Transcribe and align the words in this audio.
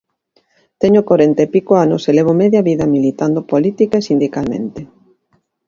Teño 0.81 1.01
corenta 1.09 1.41
e 1.45 1.51
pico 1.53 1.71
anos 1.85 2.01
e 2.09 2.11
levo 2.17 2.33
media 2.41 2.65
vida 2.69 2.91
militando 2.95 3.47
política 3.53 3.95
e 3.99 4.05
sindicalmente. 4.09 4.81